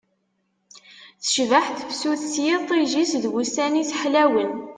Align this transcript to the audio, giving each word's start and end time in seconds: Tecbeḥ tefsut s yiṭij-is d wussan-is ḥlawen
Tecbeḥ 1.21 1.65
tefsut 1.77 2.21
s 2.33 2.35
yiṭij-is 2.45 3.11
d 3.23 3.25
wussan-is 3.31 3.91
ḥlawen 4.01 4.51